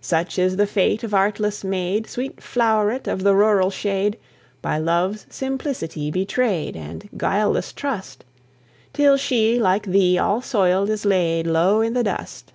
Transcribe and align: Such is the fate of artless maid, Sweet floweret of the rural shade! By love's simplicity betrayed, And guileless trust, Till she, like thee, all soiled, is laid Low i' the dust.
Such 0.00 0.38
is 0.38 0.54
the 0.56 0.68
fate 0.68 1.02
of 1.02 1.12
artless 1.12 1.64
maid, 1.64 2.06
Sweet 2.06 2.36
floweret 2.40 3.08
of 3.08 3.24
the 3.24 3.34
rural 3.34 3.70
shade! 3.70 4.16
By 4.62 4.78
love's 4.78 5.26
simplicity 5.30 6.12
betrayed, 6.12 6.76
And 6.76 7.08
guileless 7.16 7.72
trust, 7.72 8.24
Till 8.92 9.16
she, 9.16 9.58
like 9.58 9.86
thee, 9.86 10.16
all 10.16 10.42
soiled, 10.42 10.90
is 10.90 11.04
laid 11.04 11.48
Low 11.48 11.82
i' 11.82 11.88
the 11.88 12.04
dust. 12.04 12.52